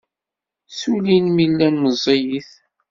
[0.69, 2.49] Ssullin mi llan meẓẓiyit.